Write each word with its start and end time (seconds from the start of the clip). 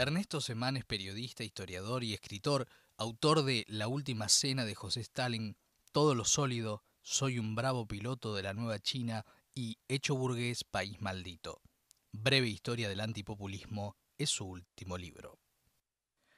Ernesto 0.00 0.40
Semán 0.40 0.78
es 0.78 0.86
periodista, 0.86 1.44
historiador 1.44 2.04
y 2.04 2.14
escritor, 2.14 2.66
autor 2.96 3.42
de 3.42 3.66
La 3.68 3.86
última 3.86 4.30
cena 4.30 4.64
de 4.64 4.74
José 4.74 5.00
Stalin, 5.00 5.58
Todo 5.92 6.14
lo 6.14 6.24
sólido, 6.24 6.82
Soy 7.02 7.38
un 7.38 7.54
bravo 7.54 7.86
piloto 7.86 8.34
de 8.34 8.42
la 8.42 8.54
nueva 8.54 8.78
China 8.78 9.26
y 9.54 9.76
Hecho 9.88 10.14
burgués, 10.14 10.64
país 10.64 11.02
maldito. 11.02 11.60
Breve 12.12 12.48
historia 12.48 12.88
del 12.88 13.00
antipopulismo 13.00 13.94
es 14.16 14.30
su 14.30 14.46
último 14.46 14.96
libro. 14.96 15.38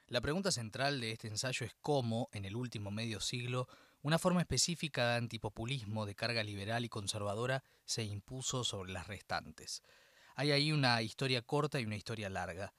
La 0.07 0.19
pregunta 0.19 0.51
central 0.51 0.99
de 0.99 1.13
este 1.13 1.29
ensayo 1.29 1.65
es 1.65 1.71
cómo, 1.79 2.27
en 2.33 2.43
el 2.43 2.57
último 2.57 2.91
medio 2.91 3.21
siglo, 3.21 3.69
una 4.01 4.19
forma 4.19 4.41
específica 4.41 5.11
de 5.11 5.15
antipopulismo 5.19 6.05
de 6.05 6.15
carga 6.15 6.43
liberal 6.43 6.83
y 6.83 6.89
conservadora 6.89 7.63
se 7.85 8.03
impuso 8.03 8.65
sobre 8.65 8.91
las 8.91 9.07
restantes. 9.07 9.83
Hay 10.35 10.51
ahí 10.51 10.73
una 10.73 11.01
historia 11.01 11.41
corta 11.41 11.79
y 11.79 11.85
una 11.85 11.95
historia 11.95 12.29
larga. 12.29 12.73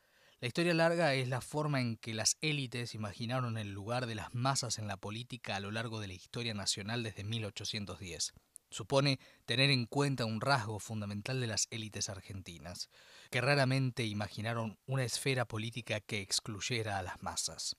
La 0.45 0.49
historia 0.49 0.75
larga 0.75 1.15
es 1.15 1.27
la 1.29 1.41
forma 1.41 1.81
en 1.81 1.97
que 1.97 2.13
las 2.13 2.37
élites 2.43 2.95
imaginaron 2.95 3.57
el 3.57 3.73
lugar 3.73 4.05
de 4.05 4.15
las 4.15 4.35
masas 4.35 4.79
en 4.79 4.87
la 4.87 4.99
política 4.99 5.57
a 5.57 5.61
lo 5.61 5.71
largo 5.71 6.01
de 6.01 6.07
la 6.07 6.13
historia 6.13 6.53
nacional 6.53 7.03
desde 7.03 7.25
1810. 7.25 8.35
Supone 8.69 9.19
tener 9.47 9.71
en 9.71 9.87
cuenta 9.87 10.27
un 10.27 10.43
rasgo 10.43 10.81
fundamental 10.81 11.41
de 11.41 11.47
las 11.47 11.67
élites 11.71 12.11
argentinas, 12.11 12.91
que 13.31 13.41
raramente 13.41 14.05
imaginaron 14.05 14.79
una 14.85 15.05
esfera 15.05 15.47
política 15.47 16.01
que 16.01 16.21
excluyera 16.21 16.99
a 16.99 17.03
las 17.03 17.23
masas. 17.23 17.77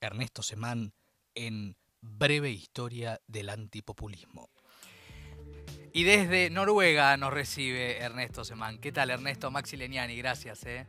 Ernesto 0.00 0.42
Semán 0.42 0.94
en 1.36 1.76
Breve 2.00 2.50
Historia 2.50 3.20
del 3.28 3.48
Antipopulismo. 3.48 4.50
Y 5.92 6.02
desde 6.02 6.50
Noruega 6.50 7.16
nos 7.16 7.32
recibe 7.32 7.98
Ernesto 7.98 8.44
Semán. 8.44 8.80
¿Qué 8.80 8.90
tal, 8.90 9.10
Ernesto? 9.10 9.52
Maxi 9.52 9.76
Leniani, 9.76 10.16
gracias. 10.16 10.64
¿eh? 10.64 10.88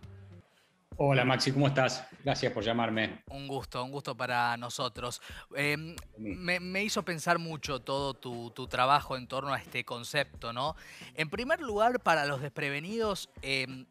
Hola 1.02 1.24
Maxi, 1.24 1.54
¿cómo 1.54 1.66
estás? 1.66 2.06
Gracias 2.26 2.52
por 2.52 2.62
llamarme. 2.62 3.24
Un 3.28 3.48
gusto, 3.48 3.82
un 3.82 3.90
gusto 3.90 4.18
para 4.18 4.58
nosotros. 4.58 5.22
Em, 5.56 5.96
me, 6.18 6.84
hizo 6.84 7.04
pensar 7.04 7.40
mucho 7.40 7.80
todo 7.80 8.16
tu, 8.16 8.68
trabajo 8.68 9.16
en 9.16 9.26
torno 9.26 9.54
a 9.54 9.60
este 9.60 9.86
concepto, 9.86 10.52
¿no? 10.52 10.76
En 11.16 11.30
primer 11.30 11.62
lugar, 11.62 12.02
para 12.02 12.26
los 12.26 12.42
desprevenidos, 12.42 13.30
em, 13.42 13.86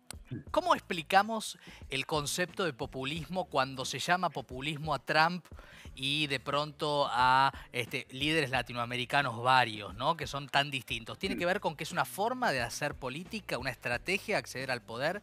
¿cómo 0.51 0.75
explicamos 0.75 1.59
el 1.89 2.05
concepto 2.05 2.67
de 2.67 2.75
populismo 2.75 3.47
cuando 3.47 3.87
se 3.87 4.01
llama 4.01 4.29
populismo 4.29 4.93
a 4.93 4.99
Trump 4.99 5.47
y 5.95 6.27
de 6.27 6.41
pronto 6.41 7.09
a 7.11 7.55
este, 7.73 8.07
líderes 8.11 8.51
latinoamericanos 8.51 9.43
varios, 9.43 9.95
¿no? 9.95 10.15
Que 10.15 10.27
son 10.27 10.47
tan 10.47 10.71
distintos. 10.71 11.19
¿Tiene 11.19 11.39
que 11.39 11.47
ver 11.47 11.61
con 11.61 11.75
que 11.75 11.85
es 11.85 11.91
una 11.91 12.05
forma 12.05 12.53
de 12.53 12.61
hacer 12.61 12.95
política, 12.95 13.57
una 13.57 13.71
estrategia, 13.71 14.37
acceder 14.37 14.71
al 14.71 14.83
poder? 14.83 15.23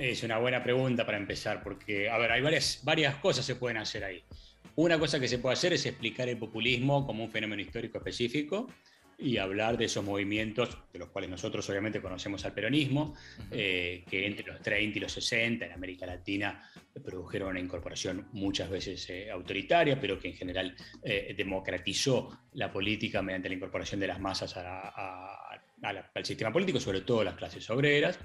Es 0.00 0.22
una 0.22 0.38
buena 0.38 0.62
pregunta 0.62 1.04
para 1.04 1.18
empezar, 1.18 1.62
porque, 1.62 2.08
a 2.08 2.16
ver, 2.16 2.32
hay 2.32 2.40
varias, 2.40 2.80
varias 2.84 3.16
cosas 3.16 3.44
que 3.44 3.52
se 3.52 3.58
pueden 3.58 3.76
hacer 3.76 4.02
ahí. 4.02 4.24
Una 4.76 4.98
cosa 4.98 5.20
que 5.20 5.28
se 5.28 5.36
puede 5.36 5.52
hacer 5.52 5.74
es 5.74 5.84
explicar 5.84 6.26
el 6.26 6.38
populismo 6.38 7.06
como 7.06 7.22
un 7.22 7.30
fenómeno 7.30 7.60
histórico 7.60 7.98
específico 7.98 8.66
y 9.18 9.36
hablar 9.36 9.76
de 9.76 9.84
esos 9.84 10.02
movimientos, 10.02 10.78
de 10.90 11.00
los 11.00 11.10
cuales 11.10 11.28
nosotros 11.28 11.68
obviamente 11.68 12.00
conocemos 12.00 12.42
al 12.46 12.54
peronismo, 12.54 13.14
eh, 13.50 14.02
que 14.08 14.26
entre 14.26 14.46
los 14.46 14.62
30 14.62 14.96
y 14.96 15.00
los 15.02 15.12
60 15.12 15.66
en 15.66 15.72
América 15.72 16.06
Latina 16.06 16.66
produjeron 17.04 17.50
una 17.50 17.60
incorporación 17.60 18.26
muchas 18.32 18.70
veces 18.70 19.10
eh, 19.10 19.30
autoritaria, 19.30 20.00
pero 20.00 20.18
que 20.18 20.28
en 20.28 20.34
general 20.34 20.74
eh, 21.02 21.34
democratizó 21.36 22.44
la 22.54 22.72
política 22.72 23.20
mediante 23.20 23.50
la 23.50 23.56
incorporación 23.56 24.00
de 24.00 24.06
las 24.06 24.18
masas 24.18 24.56
al 24.56 26.24
sistema 26.24 26.50
político, 26.50 26.80
sobre 26.80 27.02
todo 27.02 27.22
las 27.22 27.34
clases 27.34 27.68
obreras. 27.68 28.18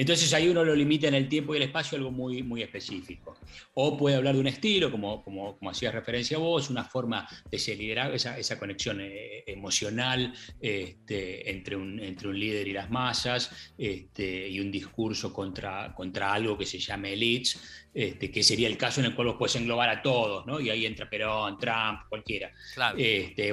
Entonces 0.00 0.32
ahí 0.32 0.48
uno 0.48 0.64
lo 0.64 0.76
limita 0.76 1.08
en 1.08 1.14
el 1.14 1.28
tiempo 1.28 1.52
y 1.52 1.56
el 1.56 1.64
espacio 1.64 1.98
algo 1.98 2.12
muy, 2.12 2.44
muy 2.44 2.62
específico. 2.62 3.36
O 3.74 3.96
puede 3.96 4.14
hablar 4.14 4.36
de 4.36 4.40
un 4.40 4.46
estilo, 4.46 4.92
como, 4.92 5.24
como, 5.24 5.58
como 5.58 5.70
hacías 5.72 5.92
referencia 5.92 6.38
vos, 6.38 6.70
una 6.70 6.84
forma 6.84 7.26
de 7.50 7.56
ese 7.56 7.74
liderazgo, 7.74 8.14
esa, 8.14 8.38
esa 8.38 8.60
conexión 8.60 9.00
eh, 9.00 9.42
emocional 9.44 10.32
este, 10.60 11.50
entre, 11.50 11.74
un, 11.74 11.98
entre 11.98 12.28
un 12.28 12.38
líder 12.38 12.68
y 12.68 12.74
las 12.74 12.88
masas, 12.90 13.72
este, 13.76 14.48
y 14.48 14.60
un 14.60 14.70
discurso 14.70 15.32
contra, 15.32 15.92
contra 15.92 16.32
algo 16.32 16.56
que 16.56 16.64
se 16.64 16.78
llama 16.78 17.08
elites, 17.08 17.60
este, 17.92 18.30
que 18.30 18.44
sería 18.44 18.68
el 18.68 18.78
caso 18.78 19.00
en 19.00 19.06
el 19.06 19.16
cual 19.16 19.26
vos 19.26 19.36
puedes 19.36 19.56
englobar 19.56 19.88
a 19.88 20.00
todos, 20.00 20.46
¿no? 20.46 20.60
Y 20.60 20.70
ahí 20.70 20.86
entra 20.86 21.10
Perón, 21.10 21.58
Trump, 21.58 22.02
cualquiera. 22.08 22.52
Claro. 22.72 22.96
Este, 22.96 23.52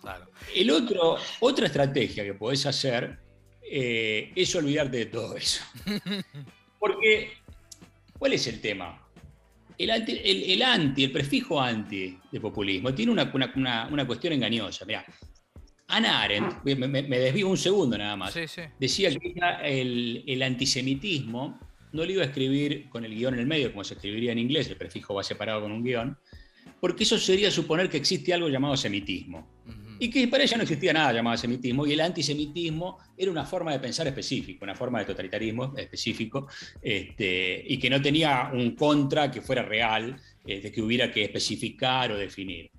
Claro. 0.00 0.30
El 0.54 0.70
otro, 0.70 1.16
otra 1.40 1.66
estrategia 1.66 2.24
que 2.24 2.34
podés 2.34 2.66
hacer 2.66 3.23
eh, 3.70 4.32
es 4.34 4.54
olvidarte 4.54 4.98
de 4.98 5.06
todo 5.06 5.36
eso. 5.36 5.62
Porque, 6.78 7.32
¿cuál 8.18 8.34
es 8.34 8.46
el 8.46 8.60
tema? 8.60 9.00
El 9.76 9.90
anti, 9.90 11.02
el, 11.02 11.10
prefijo 11.10 11.60
anti 11.60 12.16
de 12.30 12.40
populismo, 12.40 12.94
tiene 12.94 13.10
una, 13.10 13.32
una, 13.90 14.06
cuestión 14.06 14.34
engañosa. 14.34 14.84
Mira, 14.84 15.04
Ana 15.88 16.22
Arendt, 16.22 16.62
me, 16.62 17.18
desvío 17.18 17.48
un 17.48 17.56
segundo 17.56 17.98
nada 17.98 18.14
más, 18.14 18.34
decía 18.78 19.10
que 19.10 19.34
el, 19.64 20.22
el, 20.26 20.42
antisemitismo 20.42 21.58
no 21.92 22.04
lo 22.04 22.10
iba 22.10 22.22
a 22.22 22.26
escribir 22.26 22.88
con 22.88 23.04
el 23.04 23.14
guion 23.14 23.34
en 23.34 23.40
el 23.40 23.46
medio, 23.46 23.72
como 23.72 23.82
se 23.82 23.94
escribiría 23.94 24.32
en 24.32 24.38
inglés, 24.38 24.68
el 24.68 24.76
prefijo 24.76 25.14
va 25.14 25.24
separado 25.24 25.62
con 25.62 25.72
un 25.72 25.82
guion, 25.82 26.16
porque 26.80 27.02
eso 27.02 27.18
sería 27.18 27.50
suponer 27.50 27.88
que 27.88 27.96
existe 27.96 28.32
algo 28.32 28.48
llamado 28.48 28.76
semitismo 28.76 29.48
y 29.98 30.10
que 30.10 30.28
para 30.28 30.44
ella 30.44 30.56
no 30.56 30.62
existía 30.62 30.92
nada 30.92 31.12
llamado 31.12 31.36
semitismo, 31.36 31.86
y 31.86 31.92
el 31.92 32.00
antisemitismo 32.00 32.98
era 33.16 33.30
una 33.30 33.44
forma 33.44 33.72
de 33.72 33.80
pensar 33.80 34.06
específica, 34.06 34.64
una 34.64 34.74
forma 34.74 34.98
de 35.00 35.06
totalitarismo 35.06 35.74
específico, 35.76 36.48
este, 36.82 37.64
y 37.66 37.78
que 37.78 37.90
no 37.90 38.00
tenía 38.00 38.50
un 38.52 38.74
contra 38.74 39.30
que 39.30 39.40
fuera 39.40 39.62
real, 39.62 40.16
eh, 40.46 40.60
de 40.60 40.72
que 40.72 40.82
hubiera 40.82 41.10
que 41.10 41.24
especificar 41.24 42.12
o 42.12 42.16
definir 42.16 42.70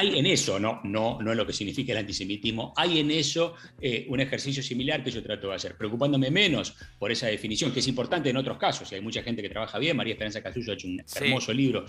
hay 0.00 0.18
en 0.18 0.24
eso, 0.24 0.58
no, 0.58 0.80
no, 0.84 1.18
no 1.20 1.32
en 1.32 1.36
lo 1.36 1.46
que 1.46 1.52
significa 1.52 1.92
el 1.92 1.98
antisemitismo, 1.98 2.72
hay 2.74 3.00
en 3.00 3.10
eso 3.10 3.54
eh, 3.80 4.06
un 4.08 4.18
ejercicio 4.18 4.62
similar 4.62 5.04
que 5.04 5.10
yo 5.10 5.22
trato 5.22 5.50
de 5.50 5.56
hacer, 5.56 5.76
preocupándome 5.76 6.30
menos 6.30 6.74
por 6.98 7.12
esa 7.12 7.26
definición, 7.26 7.70
que 7.70 7.80
es 7.80 7.88
importante 7.88 8.30
en 8.30 8.36
otros 8.38 8.56
casos, 8.56 8.90
y 8.90 8.94
hay 8.94 9.02
mucha 9.02 9.22
gente 9.22 9.42
que 9.42 9.50
trabaja 9.50 9.78
bien, 9.78 9.96
María 9.96 10.14
Esperanza 10.14 10.42
Casullo 10.42 10.72
ha 10.72 10.74
hecho 10.74 10.88
un 10.88 11.02
hermoso 11.14 11.52
libro 11.52 11.84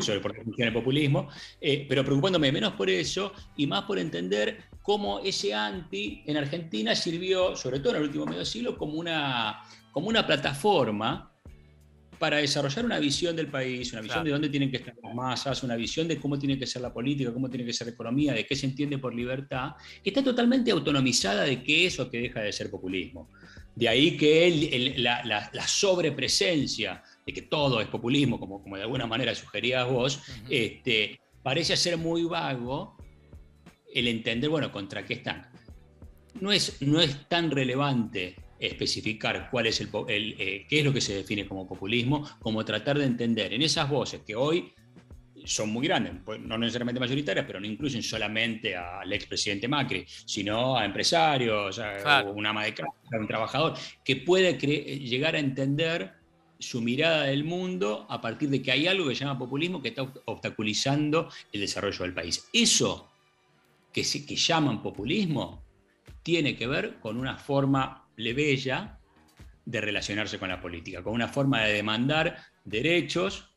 sobre, 0.00 0.20
por 0.20 0.34
qué 0.34 0.42
funciona 0.42 0.68
el 0.68 0.74
populismo, 0.74 1.30
eh, 1.58 1.86
pero 1.88 2.04
preocupándome 2.04 2.52
menos 2.52 2.74
por 2.74 2.90
eso 2.90 3.32
y 3.56 3.66
más 3.66 3.84
por 3.84 3.98
entender 3.98 4.64
cómo 4.82 5.20
ese 5.20 5.54
anti 5.54 6.22
en 6.26 6.36
Argentina 6.36 6.94
sirvió, 6.94 7.56
sobre 7.56 7.80
todo 7.80 7.90
en 7.90 7.96
el 7.96 8.02
último 8.08 8.26
medio 8.26 8.44
siglo, 8.44 8.76
como 8.76 8.94
una, 8.94 9.62
como 9.90 10.08
una 10.08 10.26
plataforma 10.26 11.27
para 12.18 12.38
desarrollar 12.38 12.84
una 12.84 12.98
visión 12.98 13.36
del 13.36 13.48
país, 13.48 13.92
una 13.92 14.02
visión 14.02 14.24
de 14.24 14.30
dónde 14.30 14.48
tienen 14.48 14.70
que 14.70 14.78
estar 14.78 14.94
las 15.02 15.14
masas, 15.14 15.62
una 15.62 15.76
visión 15.76 16.08
de 16.08 16.18
cómo 16.18 16.38
tiene 16.38 16.58
que 16.58 16.66
ser 16.66 16.82
la 16.82 16.92
política, 16.92 17.32
cómo 17.32 17.48
tiene 17.48 17.64
que 17.64 17.72
ser 17.72 17.86
la 17.86 17.92
economía, 17.92 18.32
de 18.32 18.44
qué 18.44 18.56
se 18.56 18.66
entiende 18.66 18.98
por 18.98 19.14
libertad, 19.14 19.72
que 20.02 20.10
está 20.10 20.22
totalmente 20.22 20.70
autonomizada 20.70 21.44
de 21.44 21.62
qué 21.62 21.86
es 21.86 21.98
o 22.00 22.10
qué 22.10 22.18
deja 22.20 22.40
de 22.40 22.52
ser 22.52 22.70
populismo. 22.70 23.30
De 23.74 23.88
ahí 23.88 24.16
que 24.16 24.94
la, 24.98 25.66
sobrepresencia 25.66 27.02
de 27.24 27.32
que 27.32 27.42
todo 27.42 27.80
es 27.80 27.86
populismo, 27.88 28.40
como, 28.40 28.62
como 28.62 28.76
de 28.76 28.82
alguna 28.82 29.06
manera 29.06 29.34
sugerías 29.34 29.88
vos, 29.88 30.20
este, 30.50 31.20
parece 31.42 31.76
ser 31.76 31.96
muy 31.96 32.24
vago 32.24 32.96
el 33.94 34.08
entender, 34.08 34.50
bueno, 34.50 34.72
contra 34.72 35.04
qué 35.04 35.14
están. 35.14 35.48
No 36.40 36.52
es, 36.52 36.82
no 36.82 37.00
es 37.00 37.28
tan 37.28 37.50
relevante 37.50 38.36
especificar 38.58 39.48
cuál 39.50 39.66
es 39.66 39.80
el, 39.80 39.88
eh, 40.08 40.66
qué 40.68 40.78
es 40.78 40.84
lo 40.84 40.92
que 40.92 41.00
se 41.00 41.14
define 41.14 41.46
como 41.46 41.66
populismo, 41.66 42.28
como 42.40 42.64
tratar 42.64 42.98
de 42.98 43.04
entender 43.04 43.52
en 43.52 43.62
esas 43.62 43.88
voces 43.88 44.22
que 44.26 44.34
hoy 44.34 44.72
son 45.44 45.70
muy 45.70 45.86
grandes, 45.86 46.12
pues, 46.24 46.40
no 46.40 46.58
necesariamente 46.58 47.00
mayoritarias, 47.00 47.46
pero 47.46 47.60
no 47.60 47.66
incluyen 47.66 48.02
solamente 48.02 48.76
al 48.76 49.10
expresidente 49.12 49.68
Macri, 49.68 50.04
sino 50.06 50.76
a 50.76 50.84
empresarios, 50.84 51.78
a 51.78 52.22
una 52.24 52.50
ama 52.50 52.64
de 52.64 52.74
casa, 52.74 52.90
a 53.12 53.18
un 53.18 53.26
trabajador, 53.26 53.74
que 54.04 54.16
puede 54.16 54.54
llegar 54.54 55.36
a 55.36 55.38
entender 55.38 56.12
su 56.58 56.82
mirada 56.82 57.24
del 57.24 57.44
mundo 57.44 58.06
a 58.10 58.20
partir 58.20 58.50
de 58.50 58.60
que 58.60 58.72
hay 58.72 58.86
algo 58.88 59.08
que 59.08 59.14
se 59.14 59.24
llama 59.24 59.38
populismo 59.38 59.80
que 59.80 59.88
está 59.88 60.02
obstaculizando 60.24 61.30
el 61.52 61.60
desarrollo 61.60 62.04
del 62.04 62.14
país. 62.14 62.48
Eso 62.52 63.10
que, 63.92 64.04
se, 64.04 64.26
que 64.26 64.36
llaman 64.36 64.82
populismo 64.82 65.62
tiene 66.22 66.56
que 66.56 66.66
ver 66.66 66.98
con 66.98 67.16
una 67.16 67.36
forma 67.36 68.07
plebeya 68.18 68.98
de 69.64 69.80
relacionarse 69.80 70.40
con 70.40 70.48
la 70.48 70.60
política, 70.60 71.04
con 71.04 71.12
una 71.12 71.28
forma 71.28 71.62
de 71.62 71.74
demandar 71.74 72.36
derechos 72.64 73.54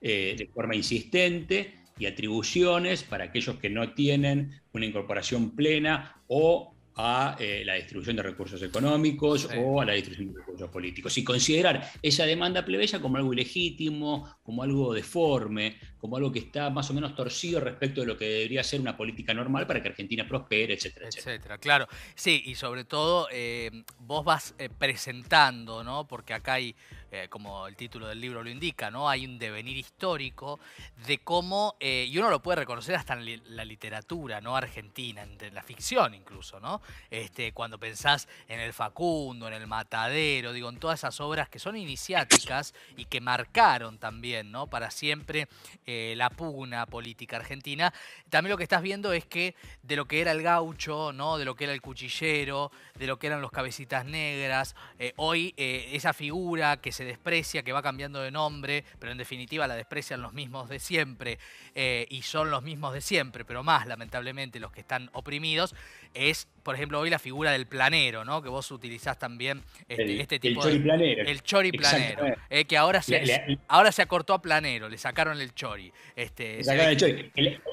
eh, 0.00 0.34
de 0.36 0.48
forma 0.48 0.74
insistente 0.74 1.76
y 1.96 2.06
atribuciones 2.06 3.04
para 3.04 3.26
aquellos 3.26 3.56
que 3.58 3.70
no 3.70 3.94
tienen 3.94 4.60
una 4.72 4.86
incorporación 4.86 5.54
plena 5.54 6.20
o 6.26 6.74
a 6.96 7.36
eh, 7.38 7.62
la 7.64 7.74
distribución 7.74 8.16
de 8.16 8.22
recursos 8.22 8.62
económicos 8.62 9.48
o 9.56 9.80
a 9.80 9.84
la 9.84 9.92
distribución 9.92 10.32
de 10.32 10.40
recursos 10.40 10.70
políticos. 10.70 11.16
Y 11.18 11.24
considerar 11.24 11.90
esa 12.02 12.26
demanda 12.26 12.64
plebeya 12.64 13.00
como 13.00 13.16
algo 13.16 13.32
ilegítimo, 13.32 14.36
como 14.42 14.62
algo 14.62 14.92
deforme, 14.92 15.78
como 15.98 16.16
algo 16.16 16.32
que 16.32 16.40
está 16.40 16.70
más 16.70 16.90
o 16.90 16.94
menos 16.94 17.14
torcido 17.14 17.60
respecto 17.60 18.00
de 18.00 18.06
lo 18.06 18.16
que 18.16 18.26
debería 18.26 18.64
ser 18.64 18.80
una 18.80 18.96
política 18.96 19.34
normal 19.34 19.66
para 19.66 19.82
que 19.82 19.88
Argentina 19.88 20.26
prospere, 20.26 20.74
etcétera, 20.74 21.08
etcétera. 21.08 21.58
claro. 21.58 21.86
Sí, 22.14 22.42
y 22.46 22.54
sobre 22.54 22.84
todo 22.84 23.28
eh, 23.30 23.70
vos 23.98 24.24
vas 24.24 24.54
eh, 24.58 24.68
presentando, 24.68 25.84
¿no? 25.84 26.06
Porque 26.08 26.34
acá 26.34 26.54
hay 26.54 26.74
eh, 27.12 27.26
como 27.28 27.66
el 27.66 27.74
título 27.74 28.06
del 28.06 28.20
libro 28.20 28.44
lo 28.44 28.50
indica, 28.50 28.88
¿no? 28.88 29.08
Hay 29.08 29.26
un 29.26 29.36
devenir 29.36 29.76
histórico 29.76 30.60
de 31.08 31.18
cómo, 31.18 31.74
eh, 31.80 32.06
y 32.08 32.16
uno 32.18 32.30
lo 32.30 32.40
puede 32.40 32.60
reconocer 32.60 32.94
hasta 32.94 33.14
en 33.14 33.56
la 33.56 33.64
literatura, 33.64 34.40
¿no? 34.40 34.54
Argentina, 34.54 35.22
en 35.22 35.54
la 35.54 35.62
ficción 35.64 36.14
incluso, 36.14 36.60
¿no? 36.60 36.80
Este, 37.10 37.50
cuando 37.52 37.78
pensás 37.78 38.28
en 38.46 38.60
el 38.60 38.72
Facundo, 38.72 39.48
en 39.48 39.54
el 39.54 39.66
Matadero, 39.66 40.52
digo, 40.52 40.68
en 40.68 40.78
todas 40.78 41.00
esas 41.00 41.20
obras 41.20 41.48
que 41.48 41.58
son 41.58 41.76
iniciáticas 41.76 42.74
y 42.96 43.06
que 43.06 43.20
marcaron 43.20 43.98
también, 43.98 44.52
¿no? 44.52 44.68
Para 44.68 44.92
siempre 44.92 45.48
eh, 45.86 46.14
la 46.16 46.30
pugna 46.30 46.86
política 46.86 47.38
argentina. 47.38 47.92
También 48.28 48.50
lo 48.50 48.56
que 48.56 48.62
estás 48.62 48.82
viendo 48.82 49.12
es 49.12 49.24
que 49.26 49.56
de 49.82 49.96
lo 49.96 50.06
que 50.06 50.20
era 50.20 50.30
el 50.30 50.42
gaucho, 50.42 51.12
¿no? 51.12 51.38
De 51.38 51.44
lo 51.44 51.56
que 51.56 51.64
era 51.64 51.72
el 51.72 51.82
cuchillero, 51.82 52.70
de 52.94 53.08
lo 53.08 53.18
que 53.18 53.26
eran 53.26 53.42
los 53.42 53.50
cabecitas 53.50 54.04
negras, 54.04 54.76
hoy 55.16 55.54
esa 55.56 56.12
figura 56.12 56.76
que 56.76 56.92
se 56.92 56.99
se 57.00 57.06
desprecia, 57.06 57.62
que 57.62 57.72
va 57.72 57.80
cambiando 57.80 58.20
de 58.20 58.30
nombre, 58.30 58.84
pero 58.98 59.10
en 59.10 59.16
definitiva 59.16 59.66
la 59.66 59.74
desprecian 59.74 60.20
los 60.20 60.34
mismos 60.34 60.68
de 60.68 60.78
siempre 60.78 61.38
eh, 61.74 62.06
y 62.10 62.20
son 62.20 62.50
los 62.50 62.62
mismos 62.62 62.92
de 62.92 63.00
siempre, 63.00 63.46
pero 63.46 63.62
más 63.62 63.86
lamentablemente 63.86 64.60
los 64.60 64.70
que 64.70 64.80
están 64.80 65.08
oprimidos, 65.14 65.74
es, 66.12 66.46
por 66.62 66.74
ejemplo, 66.74 67.00
hoy 67.00 67.08
la 67.08 67.18
figura 67.18 67.52
del 67.52 67.66
planero, 67.66 68.26
¿no? 68.26 68.42
Que 68.42 68.50
vos 68.50 68.70
utilizás 68.70 69.18
también 69.18 69.62
este, 69.88 70.20
este 70.20 70.38
tipo 70.38 70.66
el 70.66 70.82
de... 70.82 71.12
El 71.22 71.42
choriplanero. 71.42 72.36
Eh, 72.50 72.66
que 72.66 72.76
ahora 72.76 73.00
se, 73.00 73.58
ahora 73.68 73.92
se 73.92 74.02
acortó 74.02 74.34
a 74.34 74.42
planero, 74.42 74.86
le 74.90 74.98
sacaron 74.98 75.40
el 75.40 75.54
chori. 75.54 75.90
Este, 76.14 76.60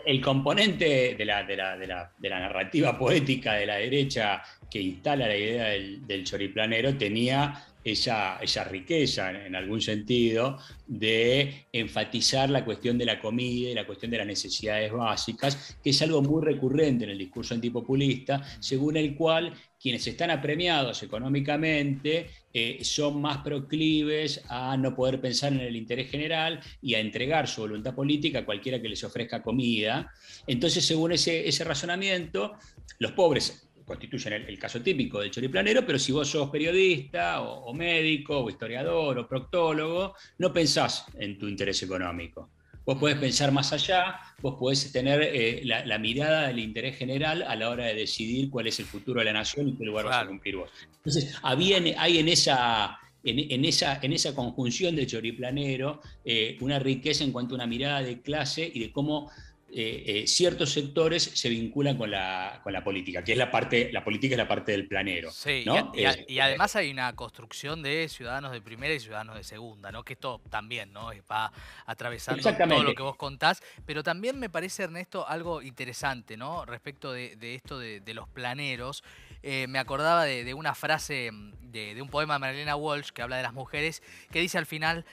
el, 0.06 0.22
componente 0.22 1.16
de 1.18 1.26
la, 1.26 1.44
de, 1.44 1.58
la, 1.58 1.76
de, 1.76 1.88
la, 1.88 2.12
de 2.18 2.30
la 2.30 2.40
narrativa 2.40 2.98
poética 2.98 3.56
de 3.56 3.66
la 3.66 3.76
derecha 3.76 4.42
que 4.72 4.80
instala 4.80 5.28
la 5.28 5.36
idea 5.36 5.66
del, 5.66 6.08
del 6.08 6.24
choriplanero 6.24 6.96
tenía 6.96 7.62
esa, 7.92 8.38
esa 8.40 8.66
riqueza, 8.66 9.32
en, 9.32 9.56
algún 9.56 9.80
sentido, 9.82 10.58
de 10.86 11.68
enfatizar 11.72 12.50
la 12.50 12.66
cuestión 12.66 12.98
de 12.98 13.06
la 13.06 13.20
comida 13.20 13.70
y 13.70 13.74
la 13.74 13.86
cuestión 13.86 14.12
de 14.12 14.18
las 14.18 14.28
necesidades 14.28 14.92
básicas, 14.92 15.78
que 15.82 15.92
es 15.92 16.02
algo 16.02 16.22
muy 16.22 16.44
recurrente 16.44 17.06
en 17.06 17.12
el 17.12 17.18
discurso 17.18 17.54
antipopulista, 17.54 18.42
según 18.60 18.98
el 18.98 19.16
cual 19.16 19.54
quienes 19.80 20.06
están 20.06 20.32
apremiados 20.32 21.02
económicamente 21.04 22.30
eh, 22.54 22.80
son 22.82 23.22
más 23.22 23.38
proclives 23.38 24.42
a 24.50 24.76
no 24.76 24.94
poder 24.94 25.22
pensar 25.22 25.54
en 25.54 25.62
el 25.62 25.76
interés 25.76 26.10
general 26.10 26.60
y 26.82 26.96
a 26.96 27.00
entregar 27.00 27.48
su 27.48 27.62
voluntad 27.62 27.96
política 27.96 28.40
a 28.40 28.46
cualquiera 28.46 28.82
que 28.82 28.90
les 28.90 29.04
ofrezca 29.06 29.42
comida. 29.42 30.12
Entonces, 30.46 30.84
según 30.84 31.14
ese, 31.14 31.48
ese 31.48 31.64
razonamiento, 31.64 32.54
los 33.00 33.14
pobres 33.14 33.68
constituyen 33.88 34.34
el, 34.34 34.60
caso 34.60 34.82
típico 34.82 35.22
del 35.22 35.32
choriplanero, 35.32 35.86
pero 35.86 35.98
si 35.98 36.12
vos 36.12 36.30
sos 36.30 36.50
periodista 36.50 37.42
o, 37.42 37.74
médico 37.74 38.40
o 38.40 38.50
historiador 38.50 39.18
o 39.18 39.28
proctólogo, 39.28 40.14
no 40.40 40.52
pensás 40.52 41.06
en 41.18 41.38
tu 41.38 41.48
interés 41.48 41.82
económico. 41.84 42.50
Vos 42.86 42.98
podés 42.98 43.18
pensar 43.18 43.52
más 43.52 43.72
allá, 43.72 44.20
vos 44.42 44.56
podés 44.60 44.92
tener 44.92 45.22
eh, 45.22 45.62
la, 45.64 45.98
mirada 45.98 46.48
del 46.48 46.60
interés 46.60 46.98
general 46.98 47.44
a 47.44 47.56
la 47.56 47.70
hora 47.70 47.86
de 47.86 47.96
decidir 47.96 48.50
cuál 48.50 48.68
es 48.68 48.80
el 48.80 48.86
futuro 48.86 49.20
de 49.20 49.26
la 49.26 49.34
nación 49.34 49.70
y 49.70 49.78
qué 49.78 49.86
lugar 49.86 50.06
vas 50.06 50.24
a 50.24 50.28
cumplir 50.28 50.58
vos. 50.58 50.70
Entonces, 50.98 51.36
hay 51.42 51.74
en 51.74 52.28
esa, 52.30 53.00
en, 53.24 53.66
esa, 53.66 54.00
en 54.02 54.14
esa 54.14 54.34
conjunción 54.34 54.96
de 54.96 55.08
choriplanero 55.08 56.02
eh, 56.24 56.58
una 56.62 56.80
riqueza 56.80 57.24
en 57.24 57.32
cuanto 57.32 57.56
a 57.56 57.58
una 57.58 57.68
mirada 57.68 58.02
de 58.02 58.22
clase 58.22 58.70
y 58.74 58.80
de 58.80 58.92
cómo 58.92 59.32
eh, 59.70 60.04
eh, 60.24 60.28
ciertos 60.28 60.72
sectores 60.72 61.22
se 61.24 61.50
vinculan 61.50 61.98
con 61.98 62.10
la, 62.10 62.62
con 62.64 62.72
la, 62.72 62.82
política, 62.86 63.22
que 63.22 63.34
es 63.34 63.38
la 63.38 63.52
parte, 63.52 63.92
la 63.92 64.02
política 64.02 64.34
es 64.34 64.38
la 64.38 64.48
parte 64.48 64.72
del 64.72 64.88
planero. 64.88 65.30
Sí, 65.30 65.66
y, 66.28 66.40
además 66.40 66.78
hay 66.78 66.90
una 66.90 67.14
construcción 67.18 67.84
de 67.84 68.08
ciudadanos 68.08 68.54
de 68.54 68.62
primera 68.62 68.94
y 68.94 69.00
ciudadanos 69.02 69.36
de 69.36 69.44
segunda, 69.44 69.92
¿no? 69.92 70.04
Que 70.04 70.14
esto 70.14 70.40
también, 70.50 70.94
¿no? 70.94 71.10
Va 71.30 71.52
atravesando 71.86 72.42
todo 72.42 72.84
lo 72.84 72.96
que 72.96 73.04
vos 73.04 73.18
contás. 73.18 73.62
Pero 73.86 74.04
también 74.04 74.40
me 74.40 74.50
parece, 74.50 74.84
Ernesto, 74.84 75.28
algo 75.28 75.62
interesante, 75.62 76.38
¿no? 76.38 76.66
Respecto 76.66 77.12
de, 77.12 77.36
esto 77.54 77.78
de, 77.78 78.14
los 78.14 78.30
planeros. 78.30 79.04
Eh, 79.44 79.68
me 79.68 79.80
acordaba 79.80 80.24
de, 80.24 80.54
una 80.54 80.76
frase 80.76 81.30
de, 81.62 81.94
de 81.94 82.02
un 82.02 82.10
poema 82.10 82.36
de 82.36 82.40
Marilena 82.40 82.78
Walsh 82.78 83.10
que 83.10 83.22
habla 83.22 83.36
de 83.36 83.44
las 83.44 83.54
mujeres, 83.54 84.02
que 84.32 84.40
dice 84.40 84.58
al 84.58 84.66
final. 84.66 85.06